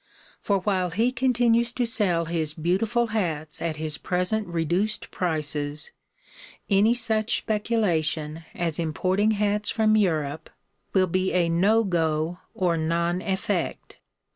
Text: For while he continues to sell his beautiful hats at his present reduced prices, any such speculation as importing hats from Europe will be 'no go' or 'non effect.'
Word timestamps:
For 0.41 0.57
while 0.61 0.89
he 0.89 1.11
continues 1.11 1.71
to 1.73 1.85
sell 1.85 2.25
his 2.25 2.55
beautiful 2.55 3.05
hats 3.13 3.61
at 3.61 3.75
his 3.75 3.99
present 3.99 4.47
reduced 4.47 5.11
prices, 5.11 5.91
any 6.71 6.95
such 6.95 7.37
speculation 7.37 8.43
as 8.55 8.79
importing 8.79 9.29
hats 9.37 9.69
from 9.69 9.95
Europe 9.95 10.49
will 10.95 11.05
be 11.05 11.47
'no 11.49 11.83
go' 11.83 12.39
or 12.55 12.77
'non 12.77 13.21
effect.' 13.21 13.99